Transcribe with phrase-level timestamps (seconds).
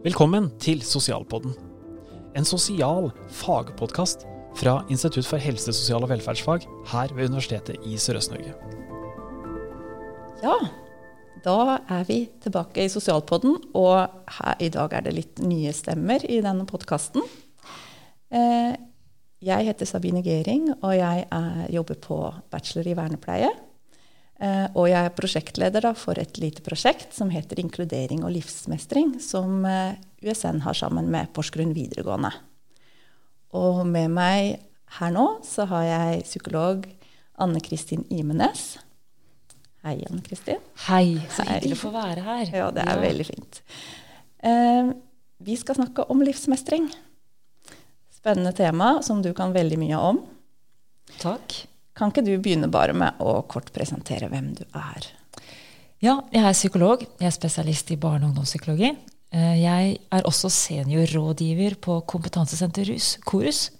[0.00, 1.52] Velkommen til Sosialpodden.
[2.32, 4.22] En sosial fagpodkast
[4.56, 8.54] fra Institutt for helse, sosial og velferdsfag her ved Universitetet i Sørøst-Norge.
[10.40, 10.54] Ja,
[11.44, 14.08] da er vi tilbake i Sosialpodden, og
[14.38, 17.20] her, i dag er det litt nye stemmer i denne podkasten.
[18.32, 18.72] Eh,
[19.44, 23.52] jeg heter Sabine Gering, og jeg er, jobber på bachelor i vernepleie.
[24.40, 29.18] Eh, og jeg er prosjektleder da, for et lite prosjekt som heter Inkludering og livsmestring,
[29.20, 32.32] som eh, USN har sammen med Porsgrunn videregående.
[33.56, 34.62] Og med meg
[34.96, 36.88] her nå så har jeg psykolog
[37.40, 38.78] Anne Kristin Imenes.
[39.84, 40.60] Hei, Anne Kristin.
[40.88, 41.20] Hei.
[41.32, 42.44] Så hyggelig å få være her.
[42.52, 43.04] Ja, det er ja.
[43.04, 43.62] veldig fint.
[44.44, 44.92] Eh,
[45.40, 46.88] vi skal snakke om livsmestring.
[48.12, 50.24] Spennende tema som du kan veldig mye om.
[51.20, 51.64] Takk.
[51.96, 55.08] Kan ikke du begynne bare med å kort presentere hvem du er?
[56.00, 57.02] Ja, jeg er psykolog.
[57.20, 58.94] Jeg er spesialist i barne- og ungdomspsykologi.
[59.30, 63.70] Eh, jeg er også seniorrådgiver på Kompetansesenter Rus, KORUS.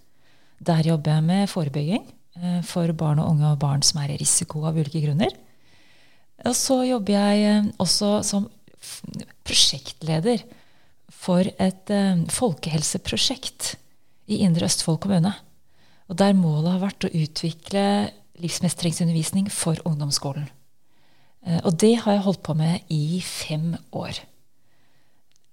[0.61, 2.05] Der jobber jeg med forebygging
[2.37, 5.33] eh, for barn og unge og barn som er i risiko av ulike grunner.
[6.45, 8.51] Og så jobber jeg eh, også som
[9.45, 10.45] prosjektleder
[11.11, 11.91] for et
[12.33, 13.75] folkehelseprosjekt
[14.33, 15.35] i Indre Østfold kommune.
[16.11, 17.85] Og der målet har vært å utvikle
[18.41, 20.49] livsmestringsundervisning for ungdomsskolen.
[21.47, 24.19] Eh, og det har jeg holdt på med i fem år.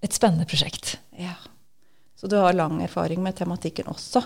[0.03, 0.97] Et spennende prosjekt.
[1.17, 1.35] Ja.
[2.17, 4.23] Så du har lang erfaring med tematikken også?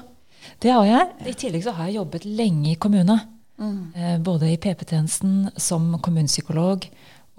[0.62, 1.12] Det har jeg.
[1.28, 3.18] I tillegg så har jeg jobbet lenge i kommune.
[3.62, 3.94] Mm.
[3.94, 6.88] Eh, både i PP-tjenesten som kommunepsykolog,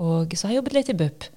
[0.03, 1.29] og så har jeg jobbet litt i BUP.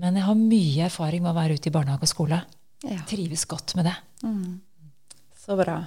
[0.00, 2.42] Men jeg har mye erfaring med å være ute i barnehage og skole.
[2.86, 3.02] Ja.
[3.10, 3.96] Trives godt med det.
[4.22, 4.60] Mm.
[5.36, 5.82] Så bra.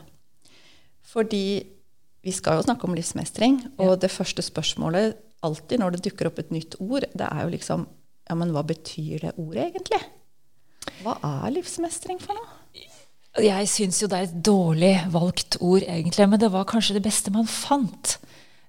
[1.14, 1.46] Fordi
[2.24, 6.40] vi skal jo snakke om livsmestring, og det første spørsmålet alltid når det dukker opp
[6.40, 7.88] et nytt ord, det er jo liksom
[8.24, 9.98] Ja, men hva betyr det ordet egentlig?
[11.04, 12.86] Hva er livsmestring for noe?
[13.44, 17.04] Jeg syns jo det er et dårlig valgt ord, egentlig, men det var kanskje det
[17.04, 18.14] beste man fant.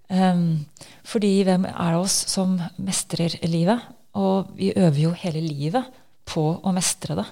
[0.09, 0.65] Um,
[1.07, 3.85] fordi hvem er det oss som mestrer livet?
[4.19, 5.87] Og vi øver jo hele livet
[6.27, 7.27] på å mestre det.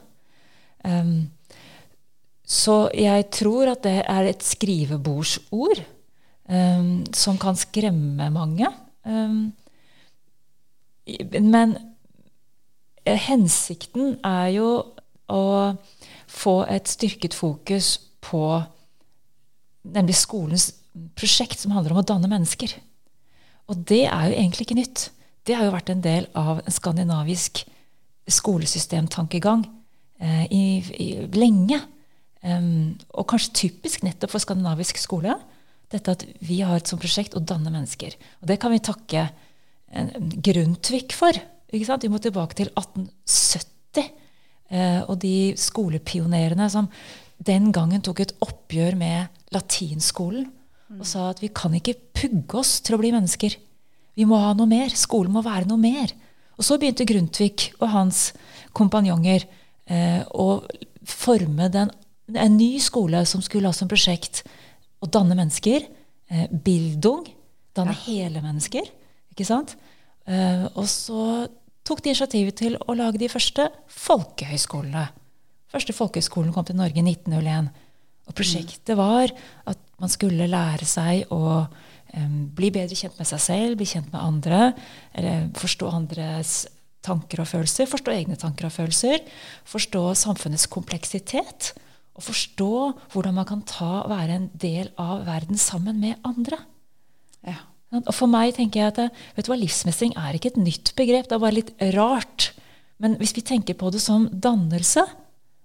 [0.86, 1.32] Um,
[2.52, 5.80] så jeg tror at det er et skrivebordsord
[6.52, 8.68] um, som kan skremme mange.
[9.08, 9.54] Um,
[11.40, 11.76] men
[13.06, 14.68] eh, hensikten er jo
[15.32, 15.44] å
[16.30, 18.44] få et styrket fokus på
[19.82, 20.70] nemlig skolens
[21.18, 22.76] prosjekt som handler om å danne mennesker.
[23.70, 25.08] Og det er jo egentlig ikke nytt.
[25.46, 27.64] Det har jo vært en del av en skandinavisk
[28.30, 29.64] skolesystemtankegang
[30.22, 30.64] eh, i,
[30.94, 31.80] i, lenge.
[32.42, 35.36] Um, og kanskje typisk nettopp for skandinavisk skole.
[35.92, 38.16] Dette at vi har et sånt prosjekt å danne mennesker.
[38.42, 39.28] Og det kan vi takke
[39.92, 41.36] Grundtvig for.
[41.68, 44.08] Vi må tilbake til 1870.
[44.72, 46.88] Uh, og de skolepionerene som
[47.44, 50.46] den gangen tok et oppgjør med latinskolen
[51.00, 53.56] og sa at vi kan ikke pugge oss til å bli mennesker.
[54.18, 54.92] Vi må ha noe mer.
[54.96, 56.12] Skolen må være noe mer.
[56.58, 58.30] Og så begynte Grundtvig og hans
[58.76, 59.46] kompanjonger
[59.88, 60.62] eh, å
[61.08, 61.92] forme den
[62.38, 64.42] en ny skole som skulle ha som prosjekt
[65.02, 65.86] å danne mennesker.
[66.32, 67.26] Eh, bildung.
[67.76, 68.04] Danne ja.
[68.06, 68.88] hele mennesker.
[69.32, 69.76] Ikke sant?
[70.28, 71.46] Eh, og så
[71.86, 75.08] tok de initiativet til å lage de første folkehøyskolene.
[75.72, 77.72] Første folkehøyskolen kom til Norge i 1901.
[78.28, 79.32] Og prosjektet var
[79.68, 84.12] at man skulle lære seg å um, bli bedre kjent med seg selv, bli kjent
[84.12, 84.60] med andre,
[85.18, 86.54] eller forstå andres
[87.02, 89.24] tanker og følelser, forstå egne tanker og følelser,
[89.66, 91.72] forstå samfunnets kompleksitet
[92.12, 92.72] å forstå
[93.12, 96.58] hvordan man kan ta, være en del av verden sammen med andre.
[97.46, 97.58] Ja.
[97.92, 99.00] Og For meg tenker jeg at
[99.36, 101.28] vet du hva, livsmestring er ikke et nytt begrep.
[101.28, 102.52] Det er bare litt rart.
[103.02, 105.04] Men hvis vi tenker på det som dannelse,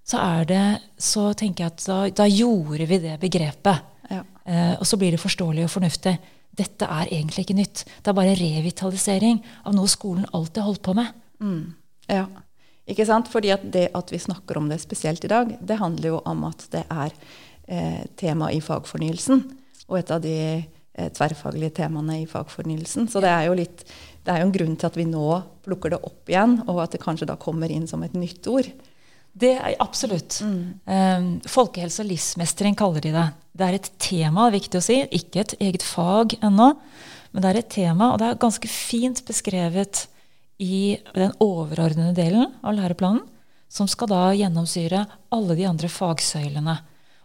[0.07, 0.63] så, er det,
[0.99, 3.93] så tenker jeg at da, da gjorde vi det begrepet.
[4.11, 4.23] Ja.
[4.47, 6.15] Eh, og så blir det forståelig og fornuftig.
[6.57, 7.83] Dette er egentlig ikke nytt.
[7.85, 11.11] Det er bare revitalisering av noe skolen alltid har holdt på med.
[11.43, 11.63] Mm.
[12.09, 12.25] Ja.
[12.87, 13.29] Ikke sant?
[13.31, 16.45] Fordi at det at vi snakker om det spesielt i dag, det handler jo om
[16.47, 17.13] at det er
[17.67, 19.43] eh, tema i fagfornyelsen.
[19.87, 23.09] Og et av de eh, tverrfaglige temaene i fagfornyelsen.
[23.11, 23.83] Så det er, jo litt,
[24.23, 25.27] det er jo en grunn til at vi nå
[25.67, 28.71] plukker det opp igjen, og at det kanskje da kommer inn som et nytt ord.
[29.37, 30.39] Det er absolutt.
[30.41, 30.61] Mm.
[30.89, 33.27] Um, folkehelse og livsmestring kaller de det.
[33.57, 35.01] Det er et tema, viktig å si.
[35.13, 36.71] Ikke et eget fag ennå.
[37.33, 40.07] Men det er et tema, og det er ganske fint beskrevet
[40.57, 43.23] i den overordnede delen av læreplanen,
[43.69, 45.03] som skal da gjennomsyre
[45.35, 46.77] alle de andre fagsøylene.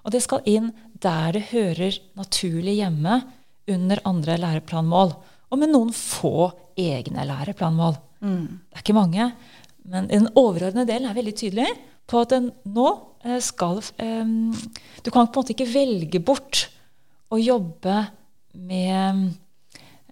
[0.03, 3.21] Og det skal inn der det hører naturlig hjemme
[3.71, 5.15] under andre læreplanmål.
[5.53, 7.97] Og med noen få egne læreplanmål.
[8.23, 8.47] Mm.
[8.71, 9.31] Det er ikke mange.
[9.87, 11.71] Men den overordnede delen er veldig tydelig.
[12.07, 12.89] på at den nå
[13.25, 14.27] eh, skal eh,
[15.03, 16.67] Du kan på en måte ikke velge bort
[17.33, 18.07] å jobbe
[18.53, 19.33] med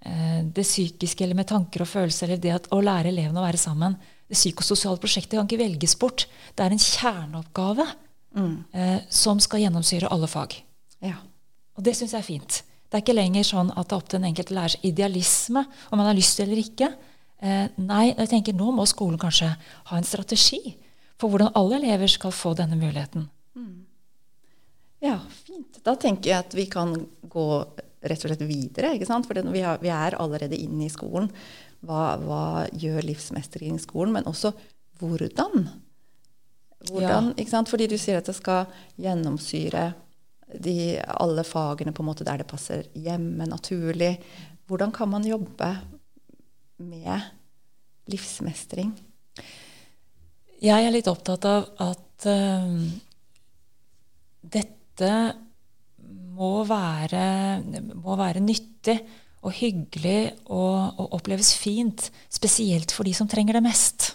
[0.01, 3.61] det psykiske eller med tanker og følelser, eller det at, å lære elevene å være
[3.61, 3.99] sammen.
[4.31, 6.25] Det psykososiale prosjektet kan ikke velges bort.
[6.57, 7.87] Det er en kjerneoppgave
[8.37, 8.57] mm.
[8.73, 10.55] eh, som skal gjennomsyre alle fag.
[11.05, 11.19] Ja.
[11.77, 12.61] Og det syns jeg er fint.
[12.91, 16.01] Det er ikke lenger sånn at det er opp til den enkelte lærers idealisme om
[16.01, 16.91] man har lyst eller ikke.
[17.41, 19.53] Eh, nei, jeg tenker nå må skolen kanskje
[19.91, 20.75] ha en strategi
[21.21, 23.29] for hvordan alle elever skal få denne muligheten.
[23.59, 23.87] Mm.
[25.05, 25.81] Ja, fint.
[25.85, 27.47] Da tenker jeg at vi kan gå
[28.01, 28.95] rett og slett videre.
[28.95, 29.29] ikke sant?
[29.29, 31.29] For vi, har, vi, er allerede inne i skolen.
[31.85, 32.43] Hva, hva,
[32.73, 34.15] gjør livsmestring i skolen?
[34.17, 34.53] Men også
[35.01, 35.67] hvordan.
[36.91, 37.37] hvordan ja.
[37.37, 37.73] ikke sant?
[37.73, 38.71] Fordi du sier at det skal
[39.01, 39.91] gjennomsyre
[40.51, 44.17] de, alle fagene på en måte der det passer hjemme naturlig.
[44.71, 45.71] Hvordan kan man jobbe
[46.81, 47.29] med
[48.11, 48.95] livsmestring?
[50.61, 52.81] Jeg er litt opptatt av at uh,
[54.45, 55.13] dette
[56.41, 57.25] må være,
[58.01, 58.97] må være, nyttig
[59.45, 64.15] og hyggelig og, og, oppleves fint, spesielt for de som trenger det mest.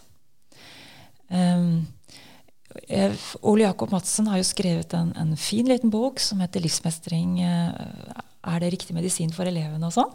[1.30, 1.86] Um,
[2.88, 7.40] Eh, Ole Jakob Madsen har jo skrevet en, en, fin liten bok som heter 'Livsmestring
[7.40, 10.12] eh, er det riktig medisin for elevene?' og sånn.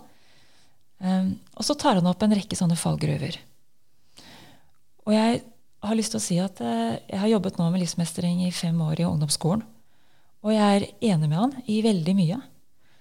[1.00, 3.38] Um, og så tar han opp en rekke sånne fallgruver.
[5.08, 5.40] Og jeg
[5.80, 8.76] har lyst til å si at uh, jeg har jobbet nå med livsmestring i fem
[8.84, 9.64] år i ungdomsskolen.
[10.44, 12.40] Og jeg er enig med han i veldig mye.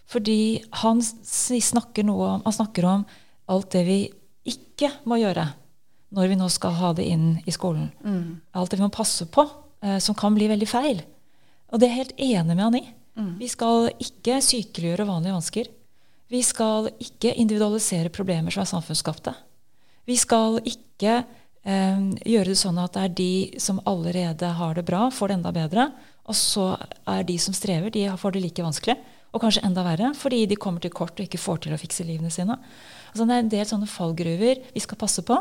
[0.10, 0.40] Fordi
[0.82, 3.06] han snakker, om, han snakker om
[3.50, 4.00] alt det vi
[4.50, 5.46] ikke må gjøre
[6.16, 7.92] når vi nå skal ha det inn i skolen.
[8.02, 8.40] Mm.
[8.58, 9.46] Alt det vi må passe på,
[9.86, 11.04] eh, som kan bli veldig feil.
[11.70, 12.86] Og det er jeg helt enig med han i.
[13.20, 13.34] Mm.
[13.38, 15.70] Vi skal ikke sykeliggjøre vanlige vansker.
[16.30, 19.36] Vi skal ikke individualisere problemer som er samfunnsskapte.
[20.10, 24.86] Vi skal ikke eh, gjøre det sånn at det er de som allerede har det
[24.90, 25.90] bra, får det enda bedre.
[26.30, 26.72] Og så
[27.10, 28.98] er de som strever, de får det like vanskelig.
[29.30, 32.06] Og kanskje enda verre, fordi de kommer til kort og ikke får til å fikse
[32.06, 32.56] livene sine.
[33.12, 35.38] Altså, det er en del sånne fallgruver vi skal passe på.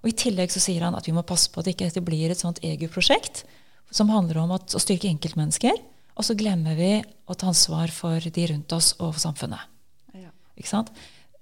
[0.00, 2.32] Og I tillegg så sier han at vi må passe på at ikke dette blir
[2.32, 3.44] et sånt egu-prosjekt
[3.92, 5.80] som handler om at, å styrke enkeltmennesker,
[6.16, 9.72] og så glemmer vi å ta ansvar for de rundt oss og for samfunnet.
[10.14, 10.30] Ja.
[10.60, 10.92] Ikke sant?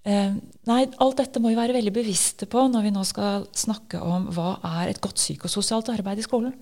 [0.09, 0.39] Eh,
[0.71, 4.31] nei, Alt dette må vi være veldig bevisste på når vi nå skal snakke om
[4.35, 6.55] hva er et godt psykososialt arbeid i skolen.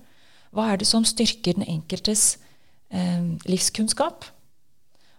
[0.55, 2.37] Hva er det som styrker den enkeltes
[2.89, 4.27] eh, livskunnskap?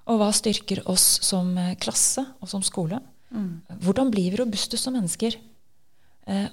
[0.09, 3.01] Og hva styrker oss som eh, klasse og som skole?
[3.31, 3.61] Mm.
[3.85, 5.37] Hvordan blir vi robuste som mennesker?
[6.29, 6.49] Eh,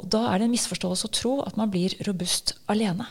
[0.00, 3.08] og da er det en misforståelse å tro at man blir robust alene.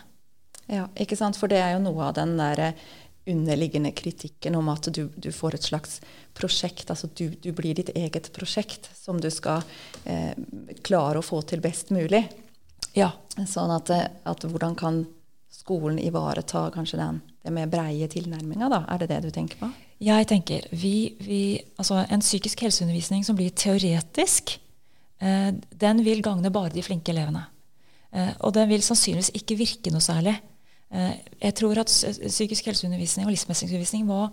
[0.69, 1.37] Ja, ikke sant?
[1.37, 2.81] For det er jo noe av den der eh,
[3.29, 5.97] underliggende kritikken om at du, du får et slags
[6.37, 6.89] prosjekt.
[6.89, 9.65] Altså du, du, blir ditt eget prosjekt som du skal
[10.05, 10.33] eh,
[10.85, 12.23] klare å få til best mulig.
[12.97, 13.11] Ja.
[13.47, 13.91] Sånn at,
[14.27, 15.03] at hvordan kan
[15.53, 18.81] skolen ivareta kanskje den, det med breie tilnærminga, da?
[18.91, 19.69] Er det det du tenker på?
[20.03, 21.41] Jeg tenker vi, vi,
[21.75, 24.55] altså En psykisk helseundervisning som blir teoretisk,
[25.19, 27.43] Eh, den vil gagne bare de flinke elevene.
[28.15, 30.37] Eh, og den vil sannsynligvis ikke virke noe særlig.
[30.89, 34.27] Eh, jeg tror at psykisk helseundervisning og livsmestringsundervisning må,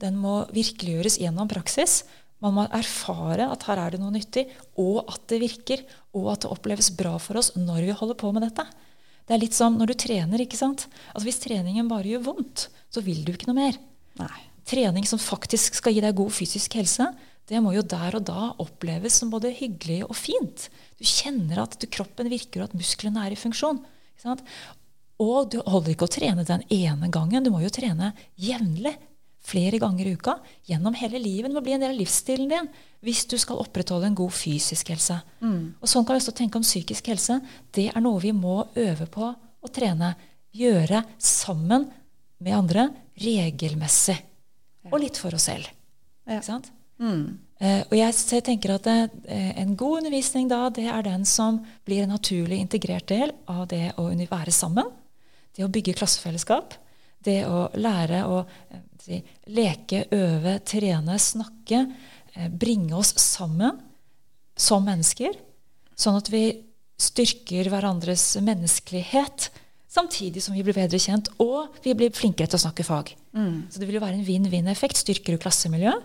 [0.00, 2.04] den må virkeliggjøres gjennom praksis.
[2.44, 4.46] Man må erfare at her er det noe nyttig,
[4.80, 5.84] og at det virker.
[6.16, 8.66] Og at det oppleves bra for oss når vi holder på med dette.
[9.26, 10.42] Det er litt som når du trener.
[10.42, 10.86] ikke sant?
[11.12, 13.80] Altså Hvis treningen bare gjør vondt, så vil du ikke noe mer.
[14.20, 14.42] Nei.
[14.66, 17.08] Trening som faktisk skal gi deg god fysisk helse,
[17.46, 20.66] det må jo der og da oppleves som både hyggelig og fint.
[20.98, 23.78] Du kjenner at kroppen virker, og at musklene er i funksjon.
[25.22, 27.46] Og du holder ikke å trene den ene gangen.
[27.46, 28.10] Du må jo trene
[28.42, 28.96] jevnlig.
[29.46, 30.36] Flere ganger i uka.
[30.66, 31.50] Gjennom hele livet.
[31.50, 32.70] Det må bli en del av livsstilen din
[33.06, 35.20] hvis du skal opprettholde en god fysisk helse.
[35.38, 35.76] Mm.
[35.78, 37.38] Og Sånn kan vi også tenke om psykisk helse.
[37.70, 40.14] Det er noe vi må øve på å trene.
[40.56, 41.86] Gjøre sammen
[42.42, 42.88] med andre
[43.22, 44.16] regelmessig.
[44.90, 45.68] Og litt for oss selv.
[46.26, 46.38] Ja.
[46.38, 46.72] Ikke sant?
[46.98, 47.36] Mm.
[47.60, 48.94] Uh, og jeg, jeg, tenker at det,
[49.28, 53.66] uh, En god undervisning da, det er den som blir en naturlig integrert del av
[53.70, 54.90] det å være sammen.
[55.56, 56.74] Det å bygge klassefellesskap.
[57.24, 59.20] Det å lære å uh, si,
[59.54, 61.86] leke, øve, trene, snakke.
[62.52, 63.78] bringe oss sammen
[64.56, 65.32] som mennesker.
[65.96, 66.42] Sånn at vi
[67.00, 69.48] styrker hverandres menneskelighet
[69.88, 73.14] samtidig som vi blir bedre kjent, og vi blir flinkere til å snakke fag.
[73.32, 73.72] Mm.
[73.72, 75.00] Så det vil jo være en vinn-vinn-effekt.
[75.00, 76.04] Styrker du klassemiljøet,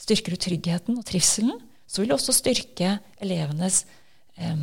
[0.00, 3.82] Styrker du tryggheten og trivselen, så vil det også styrke elevenes
[4.40, 4.62] eh,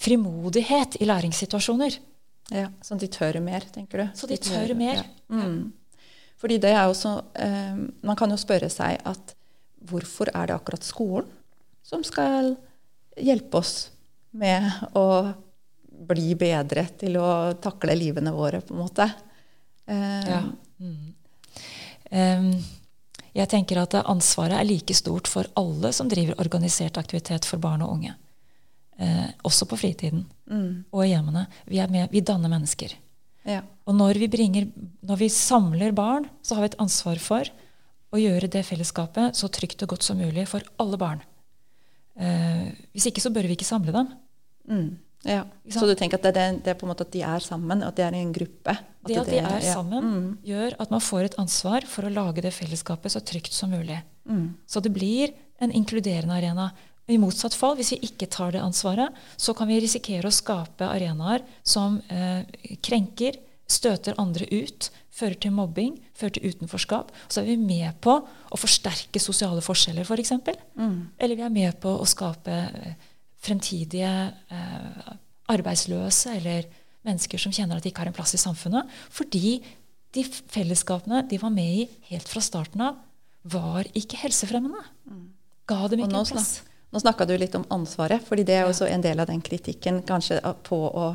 [0.00, 1.98] frimodighet i læringssituasjoner.
[2.54, 4.06] Ja, Sånn at de tør mer, tenker du?
[4.14, 5.00] Så de, tør, mer.
[5.02, 5.06] Ja.
[5.34, 5.72] Mm.
[6.38, 9.34] Fordi det er også eh, Man kan jo spørre seg at
[9.86, 11.28] hvorfor er det akkurat skolen
[11.86, 12.54] som skal
[13.16, 13.90] hjelpe oss
[14.36, 14.66] med
[14.98, 15.32] å
[16.06, 19.06] bli bedre til å takle livene våre, på en måte.
[19.86, 20.42] Eh, Ja.
[20.82, 21.14] Mm.
[22.10, 22.50] Em,
[23.34, 27.82] jeg tenker at ansvaret er like stort for alle som driver organisert aktivitet for barn
[27.82, 28.12] og unge.
[28.98, 31.42] Eh, også på fritiden mm, og i hjemmene.
[31.68, 32.94] Vi, er med, vi danner mennesker.
[33.44, 33.60] ja.
[33.86, 34.64] Og når vi, bringer,
[35.06, 37.44] når vi samler barn, så har vi et ansvar for
[38.10, 41.20] å gjøre det fellesskapet så trygt og godt som mulig for alle barn.
[42.18, 44.08] Eh, hvis ikke så bør vi ikke samle dem.
[44.70, 44.88] Mm,
[45.28, 45.42] ja.
[45.70, 47.82] Så du tenker at det, er- det er på en måte at de er sammen,
[47.84, 48.74] at de er i en gruppe?
[49.06, 49.74] Det at de er ja.
[49.74, 53.52] sammen, Mm, gjør at man får et ansvar for å lage det fellesskapet så trygt
[53.52, 54.00] som mulig.
[54.28, 56.72] mm, Så det blir en inkluderende arena.
[57.06, 60.88] I motsatt fall, hvis vi ikke tar det ansvaret, så kan vi risikere å skape
[60.90, 62.42] arenaer som eh,
[62.82, 63.38] krenker,
[63.70, 67.12] støter andre ut, fører til mobbing, fører til utenforskap.
[67.30, 70.10] Så er vi med på å forsterke sosiale forskjeller, f.eks.
[70.10, 70.58] For eksempel.
[70.74, 73.08] mm, Eller vi er med på å skape eh,
[73.46, 74.12] fremtidige
[74.50, 75.14] eh,
[75.54, 76.66] arbeidsløse eller
[77.06, 78.90] mennesker som kjenner at de ikke har en plass i samfunnet.
[79.14, 79.60] Fordi
[80.16, 82.98] de fellesskapene de var med i helt fra starten av,
[83.46, 84.82] var ikke helsefremmende.
[85.70, 86.56] Ga dem ikke en plass.
[86.58, 89.42] snak, nå snakka du litt om ansvaret, fordi det er også en del av den
[89.44, 91.10] kritikken kanskje på å,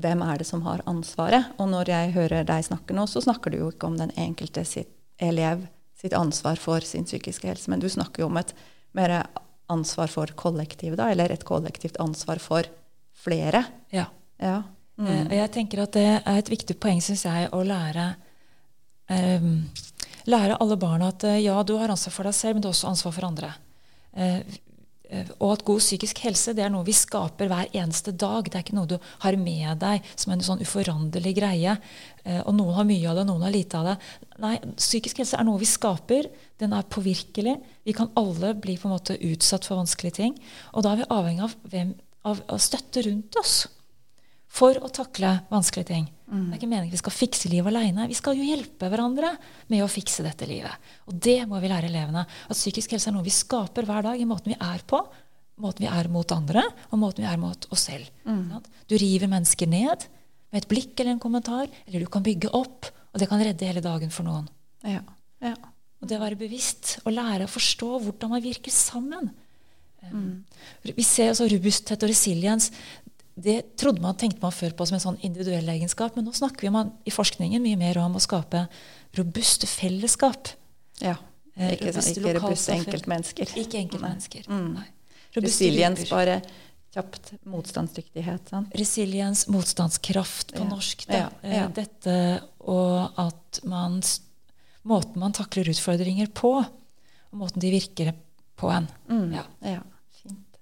[0.00, 1.50] hvem er det som har ansvaret.
[1.60, 4.64] Og når jeg hører deg snakke nå, så snakker du jo ikke om den enkelte
[4.64, 5.66] sitt elev
[5.96, 8.52] sitt ansvar for sin psykiske helse, men du snakker jo om et
[8.96, 9.14] mer
[9.72, 12.68] ansvar for kollektivet, da, eller et kollektivt ansvar for
[13.16, 13.64] flere.
[13.92, 14.06] Ja.
[14.40, 14.62] Ja.
[14.96, 15.08] Mm.
[15.08, 18.14] Eh, jeg tenker at det er et viktig poeng, syns jeg, å lære
[19.12, 19.66] um,
[20.26, 22.74] Lære alle barna at eh, ja, du har ansvar for deg selv, men du har
[22.74, 23.52] også ansvar for andre.
[24.16, 24.40] Eh,
[25.38, 28.48] og at god psykisk helse det er noe vi skaper hver eneste dag.
[28.48, 31.76] Det er ikke noe du har med deg som en sånn uforanderlig greie.
[32.24, 33.96] Eh, og noen har mye av det, noen har lite av det.
[34.42, 36.30] Nei, psykisk helse er noe vi skaper.
[36.58, 37.54] Den er påvirkelig.
[37.86, 40.36] Vi kan alle bli på en måte utsatt for vanskelige ting.
[40.74, 41.94] Og da er vi avhengig av, hvem,
[42.26, 43.60] av støtte rundt oss
[44.56, 46.06] for å takle vanskelige ting.
[46.26, 48.08] Det er ikke meningen vi skal fikse livet alene.
[48.10, 49.30] Vi skal jo hjelpe hverandre
[49.70, 50.88] med å fikse dette livet.
[51.06, 52.24] Og det må vi lære elevene.
[52.26, 55.02] At psykisk helse er noe vi skaper hver dag i måten vi er på,
[55.62, 58.10] måten vi er mot andre, og måten vi er mot oss selv.
[58.26, 58.58] Mm.
[58.90, 60.08] Du river mennesker ned
[60.50, 63.68] med et blikk eller en kommentar, eller du kan bygge opp, og det kan redde
[63.68, 64.50] hele dagen for noen.
[64.86, 65.02] ja.
[65.44, 65.56] ja.
[65.96, 69.30] Og det å være bevisst og lære å forstå hvordan man virker sammen.
[70.12, 70.44] Mm.
[70.84, 72.68] Vi ser altså robusthet og resiliens.
[73.36, 76.64] Det trodde man, tenkte man før på som en sånn individuell egenskap, men nå snakker
[76.64, 78.66] vi om, i forskningen mye mer om å skape
[79.18, 80.48] robuste fellesskap.
[81.00, 81.16] ja.
[81.58, 83.52] Eh, Ikke, sånn, robuste ikke robuste enkeltmennesker.
[83.56, 84.42] Ikke enkeltmennesker.
[84.52, 84.74] Mm.
[84.74, 84.86] Nei.
[85.40, 86.42] Resiliens, bare
[86.92, 88.50] kjapt motstandsdyktighet.
[88.50, 88.74] Sant?
[88.76, 90.68] Resiliens, motstandskraft på Ja.
[90.68, 91.06] norsk.
[91.08, 91.64] Ja, ja.
[91.64, 94.02] Eh, Dette og at man
[94.86, 98.12] Måten man takler utfordringer på, og måten de virker
[98.56, 98.86] på en.
[99.10, 99.32] Mm.
[99.34, 99.42] Ja.
[99.64, 99.80] Ja,
[100.22, 100.55] fint.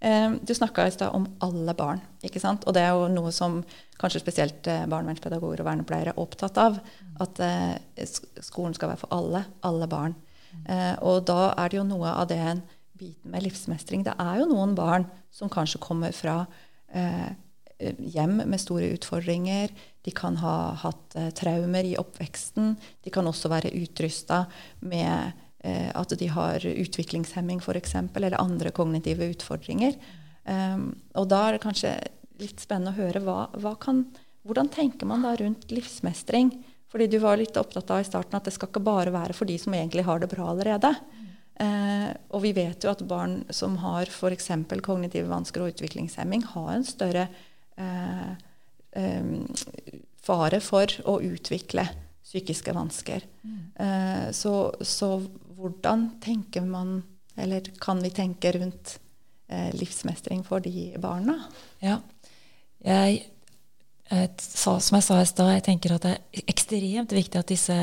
[0.00, 2.64] Eh, du snakka i stad om alle barn, ikke sant?
[2.64, 3.58] og det er jo noe som
[4.00, 6.78] kanskje spesielt eh, barnevernspedagoger og vernepleiere er opptatt av.
[7.20, 8.06] At eh,
[8.40, 10.16] skolen skal være for alle, alle barn.
[10.64, 12.64] Eh, og da er det jo noe av den
[13.00, 14.06] biten med livsmestring.
[14.06, 15.04] Det er jo noen barn
[15.36, 16.42] som kanskje kommer fra
[16.88, 17.30] eh,
[17.80, 19.68] hjem med store utfordringer.
[20.04, 22.74] De kan ha hatt traumer i oppveksten.
[23.04, 24.46] De kan også være utrusta
[24.80, 29.92] med at de har utviklingshemming f.eks., eller andre kognitive utfordringer.
[30.48, 31.92] Um, og da er det kanskje
[32.40, 34.06] litt spennende å høre hva, hva kan,
[34.48, 36.54] hvordan tenker man da rundt livsmestring?
[36.90, 39.46] Fordi du var litt opptatt av i starten at det skal ikke bare være for
[39.46, 40.90] de som egentlig har det bra allerede.
[41.60, 44.48] Eh, og vi vet jo at barn som har f.eks.
[44.82, 47.28] kognitive vansker og utviklingshemming, har en større
[47.76, 48.30] eh,
[48.96, 49.34] eh,
[50.24, 51.84] fare for å utvikle
[52.24, 53.26] psykiske vansker.
[53.76, 55.12] Eh, så, så
[55.60, 57.02] hvordan tenker man,
[57.36, 58.96] eller kan vi tenke rundt
[59.48, 61.36] eh, livsmestring for de barna?
[61.84, 62.00] Ja.
[62.84, 63.20] Jeg,
[64.10, 67.52] jeg sa, som jeg sa i stad, jeg tenker at det er ekstremt viktig at
[67.52, 67.78] disse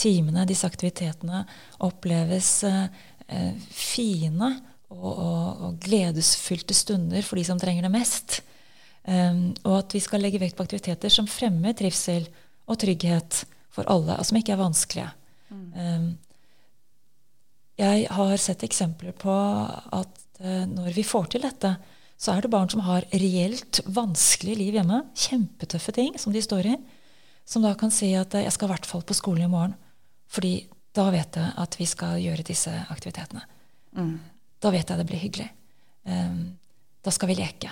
[0.00, 1.44] timene, disse aktivitetene,
[1.84, 4.54] oppleves eh, fine
[4.88, 8.40] og, og, og gledesfylte stunder for de som trenger det mest.
[9.08, 12.26] Um, og at vi skal legge vekt på aktiviteter som fremmer trivsel
[12.68, 15.12] og trygghet for alle, og som ikke er vanskelige.
[15.48, 16.10] Um,
[17.78, 21.76] jeg har sett eksempler på at eh, når vi får til dette,
[22.18, 25.04] så er det barn som har reelt vanskelig liv hjemme.
[25.14, 26.78] Kjempetøffe ting som de står i.
[27.48, 29.76] Som da kan si at eh, jeg skal i hvert fall på skolen i morgen.
[30.28, 30.56] Fordi
[30.98, 33.44] da vet jeg at vi skal gjøre disse aktivitetene.
[34.58, 35.46] Da vet jeg det blir hyggelig.
[36.08, 36.58] Um,
[37.04, 37.70] da skal vi leke.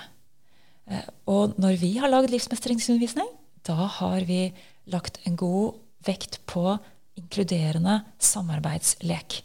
[0.87, 3.27] Eh, og når vi har lagd livsmestringsundervisning,
[3.67, 4.47] da har vi
[4.87, 6.77] lagt en god vekt på
[7.19, 9.41] inkluderende samarbeidslek.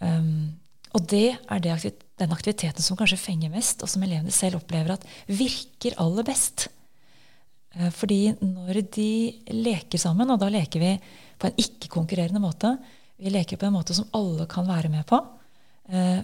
[0.00, 0.52] Um,
[0.96, 4.96] og det er det, den aktiviteten som kanskje fenger mest, og som elevene selv opplever
[4.96, 6.68] at virker aller best.
[7.76, 9.10] Uh, fordi når de
[9.54, 10.94] leker sammen, og da leker vi
[11.40, 12.74] på en ikke-konkurrerende måte,
[13.20, 15.20] vi leker på en måte som alle kan være med på,
[15.90, 16.22] Uh,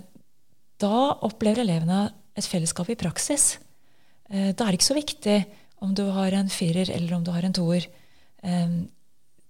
[0.78, 2.04] da opplever elevene
[2.38, 3.56] et fellesskap i praksis.
[4.30, 5.38] Uh, da er det ikke så viktig
[5.83, 7.88] om du har en firer eller om du har en toer.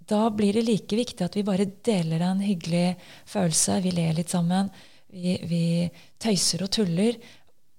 [0.06, 2.94] Da blir det like viktig at vi bare deler en hyggelig
[3.26, 4.70] følelse, vi ler litt sammen,
[5.10, 5.64] vi, vi
[6.22, 7.18] tøyser og tuller,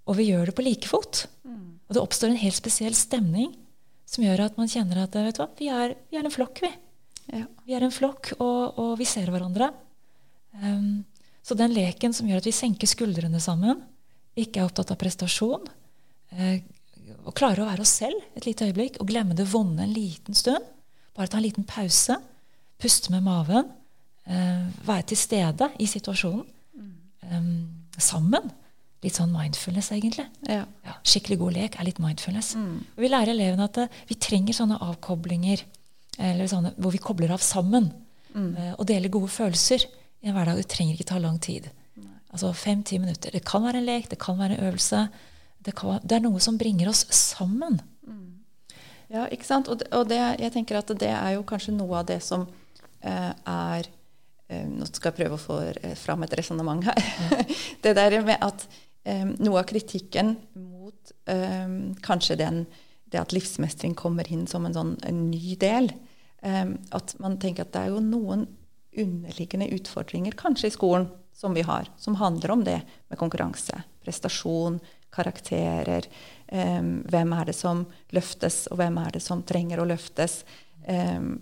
[0.07, 1.23] og vi gjør det på like fot.
[1.47, 1.79] Mm.
[1.87, 3.53] Og det oppstår en helt spesiell stemning
[4.07, 6.63] som gjør at man kjenner at vet du hva, vi, er, vi er en flokk,
[6.63, 6.71] vi.
[7.35, 7.43] Ja.
[7.67, 9.69] Vi er en flokk, og, og vi ser hverandre.
[10.63, 11.03] Um,
[11.43, 13.83] så den leken som gjør at vi senker skuldrene sammen,
[14.37, 16.57] ikke er opptatt av prestasjon, uh,
[17.27, 20.35] og klarer å være oss selv et lite øyeblikk og glemme det vonde en liten
[20.37, 20.63] stund,
[21.17, 22.19] bare ta en liten pause,
[22.77, 23.67] puste med maven,
[24.29, 26.45] uh, være til stede i situasjonen
[27.31, 27.51] um,
[27.97, 28.51] sammen
[29.05, 30.25] litt sånn mindfulness, egentlig.
[30.49, 30.63] Ja.
[30.85, 32.55] Ja, skikkelig god lek er litt mindfulness.
[32.57, 32.77] Mm.
[32.97, 35.63] Vi lærer elevene at uh, vi trenger sånne avkoblinger
[36.17, 37.91] eller sånne, hvor vi kobler av sammen.
[38.33, 38.49] Mm.
[38.57, 40.61] Uh, og deler gode følelser i en hverdag.
[40.61, 41.69] Det trenger ikke ta lang tid.
[42.01, 42.15] Nei.
[42.33, 43.37] Altså fem-ti minutter.
[43.37, 45.03] Det kan være en lek, det kan være en øvelse.
[45.67, 47.77] Det, kan, det er noe som bringer oss sammen.
[49.07, 49.13] Mm.
[49.15, 49.69] Ja, ikke sant.
[49.71, 52.47] Og, det, og det, jeg tenker at det er jo kanskje noe av det som
[53.01, 53.93] eh, er
[54.47, 55.55] nå skal jeg prøve å få
[55.99, 57.07] fram et resonnement her.
[57.19, 57.39] Ja.
[57.83, 58.63] det der med at
[59.03, 62.61] eh, noe av kritikken mot um, kanskje den,
[63.11, 65.91] det at livsmestring kommer inn som en sånn en ny del.
[66.39, 68.45] Um, at man tenker at det er jo noen
[68.97, 72.79] underliggende utfordringer kanskje i skolen som vi har, som handler om det
[73.11, 74.79] med konkurranse, prestasjon,
[75.13, 76.07] karakterer.
[76.47, 77.85] hvem er det som
[78.15, 80.43] løftes, og hvem er det som trenger å løftes?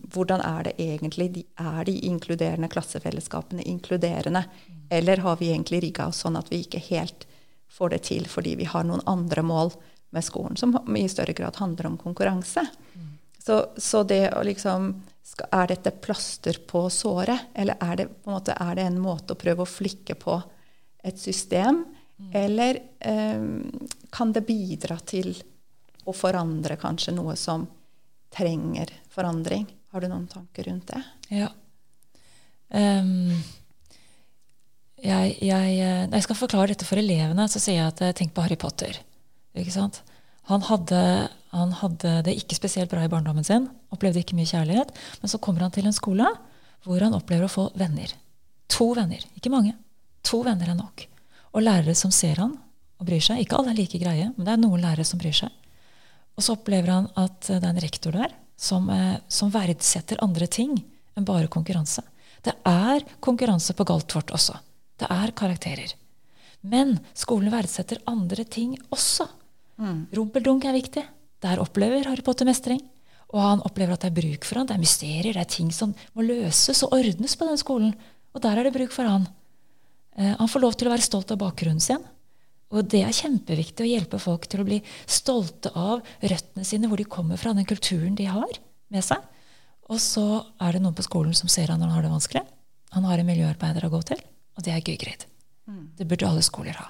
[0.09, 1.43] hvordan er det egentlig?
[1.61, 4.41] Er de inkluderende klassefellesskapene inkluderende?
[4.89, 7.27] Eller har vi egentlig rigga oss sånn at vi ikke helt
[7.69, 9.73] får det til fordi vi har noen andre mål
[10.15, 12.63] med skolen som i større grad handler om konkurranse.
[12.95, 13.11] Mm.
[13.45, 14.93] Så, så, det å liksom
[15.51, 19.39] Er dette plaster på såret, eller er det, en måte, er det en måte å
[19.39, 20.35] prøve å flikke på
[21.03, 21.81] et system?
[22.17, 22.29] Mm.
[22.39, 25.33] Eller um, kan det bidra til
[26.05, 27.65] å forandre kanskje noe som
[28.35, 29.67] trenger forandring?
[29.91, 31.03] Har du noen tanker rundt det?
[31.41, 31.51] Ja.
[32.69, 33.31] Um,
[35.05, 38.13] jeg, jeg, eh, når jeg skal forklare dette for elevene, så sier jeg at eh,
[38.17, 38.97] tenk på Harry Potter.
[40.49, 41.01] Han hadde,
[41.55, 44.91] han hadde, det ikke spesielt bra i barndommen sin, opplevde ikke mye kjærlighet.
[45.21, 46.27] Men så kommer han til en skole
[46.85, 48.11] hvor han opplever å få venner.
[48.75, 49.73] To venner, ikke mange.
[50.25, 51.05] To venner er nok.
[51.55, 52.57] Og lærere som ser han
[52.99, 53.41] og bryr seg.
[53.41, 55.53] Ikke alle er like greie, men det er noen lærere som bryr seg.
[56.35, 60.47] Og så opplever han at det er en rektor der som, eh, som verdsetter andre
[60.47, 60.75] ting
[61.15, 62.03] enn bare konkurranse.
[62.43, 64.57] Det er konkurranse på Galtvort også.
[64.99, 65.95] Det er karakterer.
[66.61, 69.27] Men skolen verdsetter andre ting også.
[69.77, 70.07] Mm.
[70.15, 71.03] Rumpeldunk er viktig.
[71.43, 72.81] Der opplever Harry Potter mestring.
[73.33, 74.69] Og han opplever at det er bruk for han.
[74.69, 77.95] Det er mysterier, det er ting som må løses og ordnes på den skolen.
[78.35, 79.27] Og der er det bruk for han.
[80.17, 82.03] Eh, han får lov til å være stolt av bakgrunnen sin.
[82.75, 86.99] Og det er kjempeviktig å hjelpe folk til å bli stolte av røttene sine, hvor
[86.99, 88.59] de kommer fra, den kulturen de har
[88.91, 89.21] med seg.
[89.93, 90.25] Og så
[90.65, 92.45] er det noen på skolen som ser han når han har det vanskelig.
[92.97, 94.23] Han har en miljøarbeider å gå til
[94.55, 95.25] og det er Gygrid.
[95.67, 95.85] Mm.
[95.97, 96.89] Det burde alle skoler ha.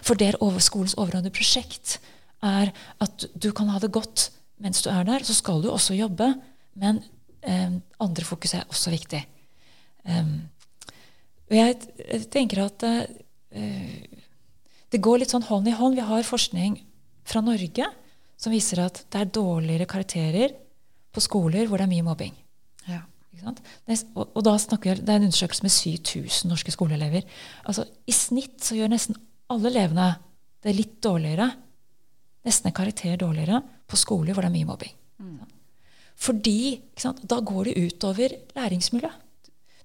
[0.00, 1.98] For det er skolens overordnede prosjekt
[2.44, 2.70] er
[3.04, 4.30] at du kan ha det godt
[4.62, 5.24] mens du er der.
[5.26, 6.32] Så skal du også jobbe,
[6.78, 7.02] men
[7.42, 9.20] eh, andre fokus er også viktig.
[10.08, 10.48] Um,
[11.48, 11.78] og jeg,
[12.32, 13.04] tenker at uh,
[14.92, 15.96] det går litt sånn hånd i hånd.
[15.96, 16.78] Vi har forskning
[17.28, 17.88] fra Norge
[18.38, 20.54] som viser at det er dårligere karakterer
[21.12, 22.36] på skoler hvor det er mye mobbing.
[23.46, 27.26] Og, og, da snakker jeg, Det er en undersøkelse med 7000 norske skoleelever.
[27.70, 29.18] Altså, I snitt så gjør nesten
[29.52, 30.08] alle elevene
[30.64, 31.46] det litt dårligere,
[32.46, 34.94] nesten en karakter dårligere, på skoler hvor det er mye mobbing.
[35.22, 35.38] Mm.
[36.18, 36.58] Fordi
[37.30, 39.24] da går det utover læringsmiljøet.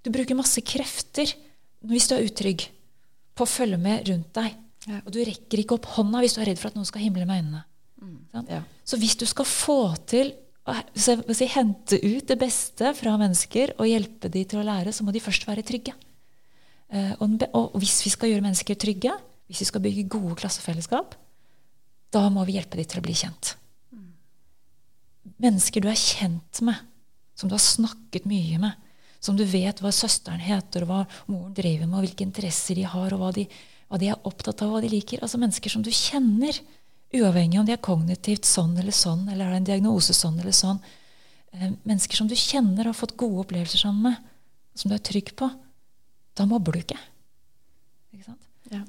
[0.03, 1.29] Du bruker masse krefter
[1.89, 2.67] hvis du er utrygg,
[3.33, 4.55] på å følge med rundt deg.
[4.85, 4.99] Ja.
[5.01, 7.25] Og du rekker ikke opp hånda hvis du er redd for at noen skal himle
[7.25, 7.63] med øynene.
[8.03, 8.47] Mm.
[8.51, 8.61] Ja.
[8.85, 13.89] Så hvis du skal få til å si, hente ut det beste fra mennesker og
[13.89, 15.95] hjelpe dem til å lære, så må de først være trygge.
[16.93, 19.15] Eh, og, og, hvis vi skal gjøre mennesker trygge,
[19.49, 21.17] hvis vi skal bygge gode klassefellesskap,
[22.13, 23.55] da må vi hjelpe dem til å bli kjent.
[25.41, 26.79] Mennesker du er kjent med,
[27.35, 28.82] som du har snakket mye med,
[29.23, 32.83] som du vet hva søsteren heter, og hva moren driver med, og hvilke interesser de
[32.91, 33.45] har, og hva de,
[33.87, 35.23] hva de er opptatt av, og hva de liker.
[35.23, 36.59] Altså mennesker som du kjenner.
[37.13, 40.81] Uavhengig om de er kognitivt sånn eller sånn, eller har en diagnose sånn eller sånn.
[41.53, 44.29] Eh, mennesker som du kjenner og har fått gode opplevelser sammen med,
[44.75, 45.47] som du er trygg på.
[46.35, 46.99] Da mobber du ikke.
[48.11, 48.47] Ikke sant?
[48.73, 48.83] Ja.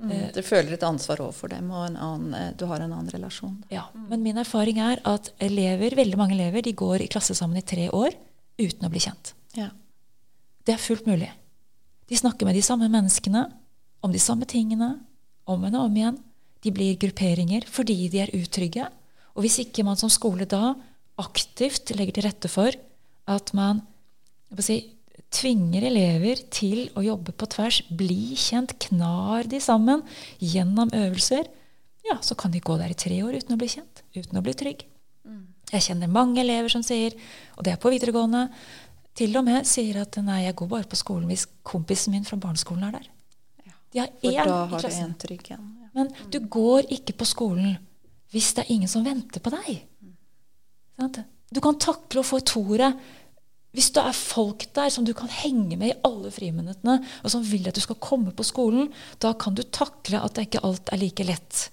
[0.00, 0.12] Mm.
[0.34, 3.58] Du føler et ansvar overfor dem, og annen, eh, du har en annen relasjon.
[3.74, 7.60] Ja, Men min erfaring er at elever, veldig mange elever de går i klasse sammen
[7.60, 8.16] i tre år
[8.60, 9.34] uten å bli kjent.
[9.58, 9.70] Ja.
[10.64, 11.30] Det er fullt mulig.
[12.08, 13.46] De snakker med de samme menneskene
[14.04, 14.96] om de samme tingene
[15.48, 16.18] om og om igjen.
[16.64, 18.88] De blir grupperinger fordi de er utrygge.
[19.34, 20.74] Og hvis ikke man som skole da
[21.20, 22.74] aktivt legger til rette for
[23.30, 23.82] at man
[24.62, 24.80] si,
[25.34, 30.04] tvinger elever til å jobbe på tvers, bli kjent, knar de sammen
[30.38, 31.48] gjennom øvelser,
[32.04, 34.44] ja, så kan de gå der i tre år uten å bli kjent, uten å
[34.44, 34.84] bli trygg.
[35.74, 37.16] Jeg kjenner mange elever som sier,
[37.58, 38.46] og det er på videregående,
[39.14, 42.38] til og med sier at nei, jeg går bare på skolen hvis kompisen min fra
[42.40, 43.10] barneskolen er der.
[43.94, 45.12] De har én i klassen.
[45.22, 45.58] Trygg, ja.
[45.94, 47.76] Men du går ikke på skolen
[48.34, 49.84] hvis det er ingen som venter på deg.
[51.54, 52.98] Du kan takle å få toret
[53.74, 57.42] hvis det er folk der som du kan henge med i alle friminuttene, og som
[57.42, 60.92] vil at du skal komme på skolen, da kan du takle at det ikke alt
[60.94, 61.64] er like lett.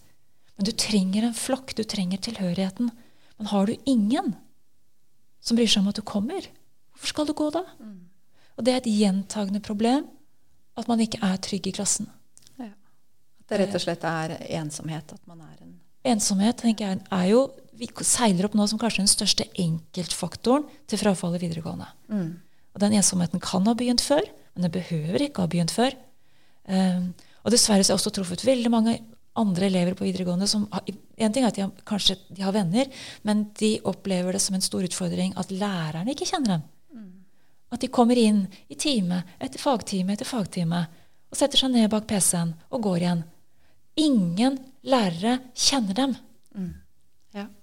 [0.58, 2.90] Men du trenger en flokk, du trenger tilhørigheten.
[3.42, 4.36] Men har du ingen
[5.42, 6.46] som bryr seg om at du kommer,
[6.94, 7.64] hvorfor skal du gå da?
[7.82, 7.96] Mm.
[8.54, 10.06] Og det er et gjentagende problem
[10.78, 12.06] at man ikke er trygg i klassen.
[12.62, 12.70] Ja.
[12.70, 15.16] At det rett og slett er ensomhet?
[15.18, 15.80] At man er en
[16.12, 17.42] Ensomhet tenker jeg, er jo
[17.78, 21.88] vi seiler opp nå som kanskje den største enkeltfaktoren til frafall i videregående.
[22.14, 22.32] Mm.
[22.74, 25.94] Og den ensomheten kan ha begynt før, men den behøver ikke ha begynt før.
[26.70, 29.00] Um, og dessverre så har jeg også truffet veldig mange
[29.40, 30.84] andre elever på videregående som har,
[31.22, 32.88] En ting er at de har, kanskje de har venner,
[33.22, 36.64] men de opplever det som en stor utfordring at lærerne ikke kjenner dem.
[36.94, 37.12] Mm.
[37.72, 40.82] At de kommer inn i time etter fagtime etter fagtime
[41.32, 43.24] og setter seg ned bak PC-en og går igjen.
[44.02, 46.18] Ingen lærere kjenner dem.
[46.58, 46.74] Mm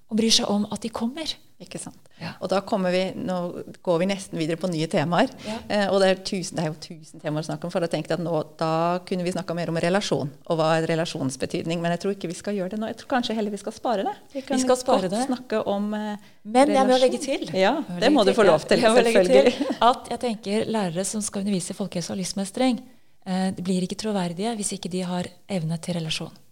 [0.09, 1.31] og bryr seg om at de kommer.
[1.59, 1.99] Ikke sant.
[2.23, 2.37] Ja.
[2.38, 3.37] Og da kommer vi, nå
[3.83, 5.33] går vi nesten videre på nye temaer.
[5.42, 5.57] Ja.
[5.66, 7.73] Eh, og det er, tusen, det er, jo tusen temaer å snakke om.
[7.75, 10.31] For jeg tenkte at nå, da kunne vi snakka mer om relasjon.
[10.47, 11.83] Og hva er relasjonsbetydning.
[11.83, 12.92] Men jeg tror ikke vi skal gjøre det nå.
[12.92, 14.14] Jeg tror kanskje heller vi skal spare det.
[14.37, 15.25] Vi, vi skal spare det.
[15.27, 17.44] snakke om eh, Men jeg må legge til.
[17.59, 18.87] Ja, det må du få lov til.
[18.87, 19.55] selvfølgelig.
[19.59, 22.83] Til at jeg tenker lærere som skal undervise i folkehelse og livsmestring,
[23.27, 25.27] eh, blir ikke troverdige hvis ikke de har
[25.59, 26.42] evne til relasjon.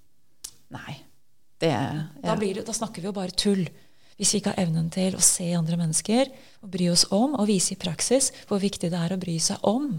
[0.74, 0.98] Nei.
[1.62, 2.08] Det, ja.
[2.20, 3.68] da, det, da, snakker vi jo bare tull.
[4.16, 6.30] Hvis vi ikke har evnen til å se andre mennesker
[6.64, 9.64] og bry oss om og vise i praksis hvor viktig det er å bry seg
[9.68, 9.90] om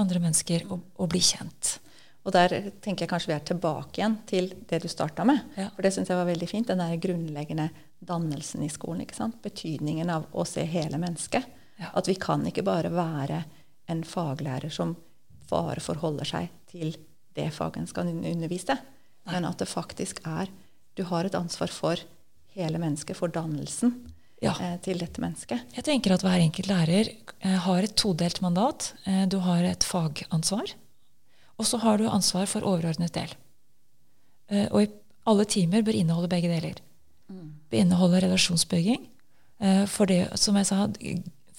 [0.00, 1.76] andre mennesker og, og bli kjent.
[2.22, 5.42] Og der tenker jeg kanskje vi er tilbake igjen til det du starta med.
[5.58, 5.68] Ja.
[5.74, 6.68] For det syns jeg var veldig fint.
[6.70, 9.02] Den der grunnleggende dannelsen i skolen.
[9.02, 9.40] ikke sant?
[9.42, 11.48] Betydningen av å se hele mennesket.
[11.82, 11.90] Ja.
[11.98, 13.42] At vi kan ikke bare være
[13.90, 14.94] en faglærer som
[15.50, 16.94] bare forholder seg til
[17.36, 19.34] det faget en skal undervise, Nei.
[19.34, 20.50] men at det faktisk er
[20.96, 22.00] du har et ansvar for
[22.56, 23.94] hele mennesket, for dannelsen
[24.42, 24.54] ja.
[24.54, 25.74] eh, til dette mennesket.
[25.76, 28.92] Jeg tenker at hver enkelt lærer eh, har et todelt mandat.
[29.06, 30.74] Eh, du har et fagansvar,
[31.58, 33.34] og så har du ansvar for overordnet del.
[34.52, 34.90] Eh, og i,
[35.30, 36.80] alle timer bør inneholde begge deler.
[37.30, 37.50] Mm.
[37.70, 39.04] Bør inneholde relasjonsbygging.
[39.62, 40.86] Eh, for det, som jeg sa,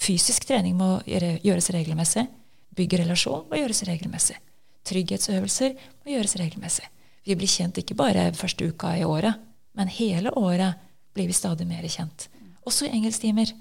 [0.03, 2.27] fysisk trening må gjøres regelmessig.
[2.75, 4.35] Bygge relasjon må gjøres regelmessig.
[4.83, 6.89] Trygghetsøvelser må gjøres regelmessig.
[7.23, 9.39] Vi blir kjent ikke bare første uka i året,
[9.77, 10.81] men hele året
[11.13, 12.27] blir vi stadig mer kjent.
[12.63, 13.51] Også i engelsktimer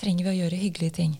[0.00, 1.14] trenger vi å gjøre hyggelige ting.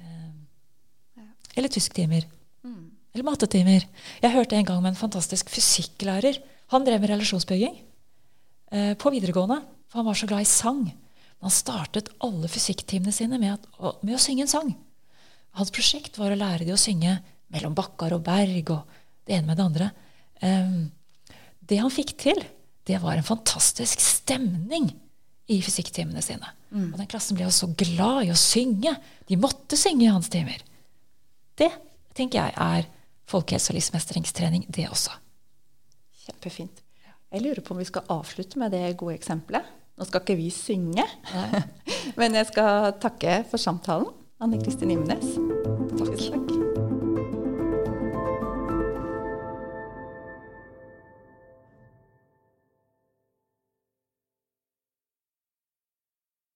[0.00, 2.26] Eh, eller tysktimer.
[2.64, 2.90] Mm.
[3.14, 3.86] Eller mattetimer.
[4.22, 6.40] Jeg hørte en gang med en fantastisk fysikklærer.
[6.74, 7.80] Han drev med relasjonsbygging
[8.70, 9.60] eh, på videregående.
[9.90, 10.84] For han var så glad i sang.
[11.40, 14.70] Han startet alle fysikktimene sine med, at, med, å synge en sang.
[15.58, 17.16] Hans prosjekt var å lære de å synge
[17.50, 19.88] mellom bakker og berg og det ene med det andre.
[20.44, 20.84] Um,
[21.66, 22.38] det han fikk til,
[22.90, 24.90] det var en fantastisk stemning
[25.50, 26.50] i fysikktimene sine.
[26.70, 26.92] Mm.
[26.92, 28.94] Og den klassen ble jo så glad i å synge.
[29.26, 30.62] De måtte synge i hans timer.
[31.58, 31.70] Det
[32.16, 32.88] tenker jeg er
[33.30, 35.14] folkehelse- og livsmestringstrening, det også.
[36.26, 36.82] Kjempefint.
[37.30, 39.76] Jeg lurer på om vi skal avslutte med det gode eksempelet.
[39.98, 41.04] Nå skal ikke vi synge,
[42.20, 44.08] men jeg skal takke for samtalen.
[44.40, 45.36] Anne Kristin Imnes.
[46.00, 46.49] Takk.